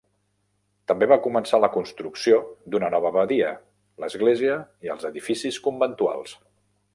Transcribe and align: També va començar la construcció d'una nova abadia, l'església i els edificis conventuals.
També 0.91 1.07
va 1.11 1.17
començar 1.25 1.59
la 1.65 1.69
construcció 1.75 2.39
d'una 2.75 2.89
nova 2.95 3.11
abadia, 3.13 3.51
l'església 4.05 4.57
i 4.89 4.93
els 4.97 5.07
edificis 5.11 5.61
conventuals. 5.69 6.35